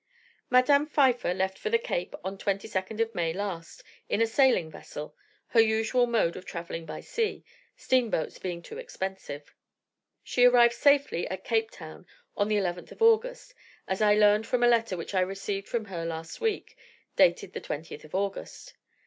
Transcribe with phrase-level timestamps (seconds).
[0.49, 4.71] "Madame Pfeiffer left for the Cape, on the 22nd of May last, in a sailing
[4.71, 5.15] vessel
[5.49, 7.45] her usual mode of travelling by sea,
[7.77, 9.53] steamboats being too expensive.
[10.23, 13.53] She arrived safely at Cape Town on the 11th of August,
[13.87, 16.75] as I learned from a letter which I received from her last week,
[17.15, 18.73] dated the 20th of August.